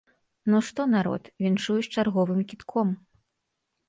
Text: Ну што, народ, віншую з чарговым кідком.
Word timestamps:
Ну 0.51 0.59
што, 0.69 0.85
народ, 0.93 1.29
віншую 1.45 1.75
з 1.87 1.91
чарговым 1.97 2.39
кідком. 2.55 2.95